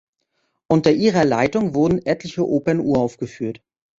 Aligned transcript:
Unter 0.67 0.93
ihrer 0.93 1.25
Leitung 1.25 1.75
wurden 1.75 2.03
etliche 2.07 2.47
Opern 2.47 2.79
uraufgeführt. 2.79 3.61